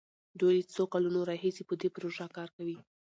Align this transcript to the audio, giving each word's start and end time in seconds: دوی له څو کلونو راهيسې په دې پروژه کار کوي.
دوی 0.39 0.53
له 0.59 0.63
څو 0.73 0.83
کلونو 0.93 1.19
راهيسې 1.29 1.63
په 1.69 1.73
دې 1.81 1.87
پروژه 1.95 2.25
کار 2.37 2.49
کوي. 2.55 2.77